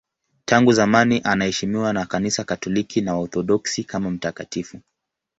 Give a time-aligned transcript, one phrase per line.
[0.45, 4.79] Tangu zamani anaheshimiwa na Kanisa Katoliki na Waorthodoksi kama mtakatifu.